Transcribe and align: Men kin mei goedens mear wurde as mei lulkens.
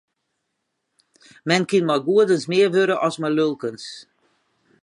Men 1.49 1.63
kin 1.69 1.85
mei 1.87 2.03
goedens 2.07 2.45
mear 2.51 2.69
wurde 2.73 2.95
as 3.07 3.15
mei 3.21 3.33
lulkens. 3.37 3.85